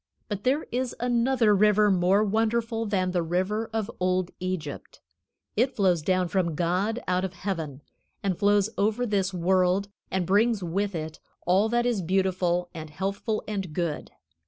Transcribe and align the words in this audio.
But 0.27 0.43
there 0.45 0.65
is 0.71 0.95
another 0.99 1.53
river 1.55 1.91
more 1.91 2.23
wonderful 2.23 2.87
than 2.87 3.11
the 3.11 3.21
river 3.21 3.69
of 3.71 3.91
old 3.99 4.31
Egypt. 4.39 4.99
It 5.55 5.75
flows 5.75 6.01
down 6.01 6.27
from 6.27 6.55
God 6.55 6.99
out 7.07 7.23
of 7.23 7.33
heaven, 7.35 7.83
and 8.23 8.35
flows 8.35 8.71
over 8.79 9.05
this 9.05 9.31
world, 9.31 9.89
and 10.09 10.25
brings 10.25 10.63
with 10.63 10.95
it 10.95 11.19
all 11.45 11.69
that 11.69 11.85
is 11.85 12.01
beautiful 12.01 12.67
and 12.73 12.89
healthful 12.89 13.43
and 13.47 13.73
good. 13.73 14.09